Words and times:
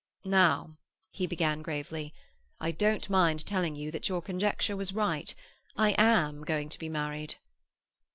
"Now," 0.25 0.77
he 1.11 1.27
began 1.27 1.61
gravely, 1.61 2.11
"I 2.59 2.71
don't 2.71 3.07
mind 3.07 3.45
telling 3.45 3.75
you 3.75 3.91
that 3.91 4.09
your 4.09 4.19
conjecture 4.19 4.75
was 4.75 4.93
right. 4.95 5.35
I 5.75 5.91
am 5.95 6.43
going 6.43 6.69
to 6.69 6.79
be 6.79 6.89
married." 6.89 7.35